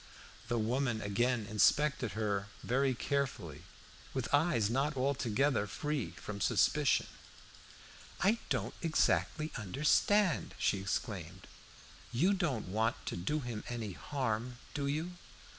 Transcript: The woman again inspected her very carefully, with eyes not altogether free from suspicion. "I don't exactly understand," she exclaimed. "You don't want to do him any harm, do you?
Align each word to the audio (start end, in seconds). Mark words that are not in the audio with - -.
The 0.47 0.57
woman 0.57 0.99
again 0.99 1.45
inspected 1.45 2.13
her 2.13 2.47
very 2.63 2.95
carefully, 2.95 3.65
with 4.15 4.27
eyes 4.33 4.67
not 4.67 4.97
altogether 4.97 5.67
free 5.67 6.09
from 6.13 6.41
suspicion. 6.41 7.05
"I 8.19 8.39
don't 8.49 8.73
exactly 8.81 9.51
understand," 9.55 10.55
she 10.57 10.79
exclaimed. 10.79 11.45
"You 12.11 12.33
don't 12.33 12.67
want 12.69 12.95
to 13.05 13.15
do 13.15 13.41
him 13.41 13.63
any 13.69 13.91
harm, 13.91 14.57
do 14.73 14.87
you? 14.87 15.17